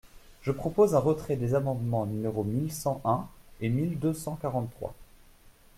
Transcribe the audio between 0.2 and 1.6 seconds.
Je propose un retrait des